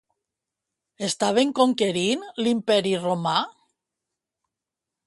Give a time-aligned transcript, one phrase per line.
[1.07, 3.37] Estaven conquerint l'Imperi romà?